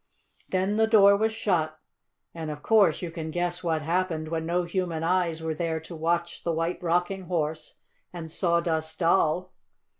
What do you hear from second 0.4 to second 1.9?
Then the door was shut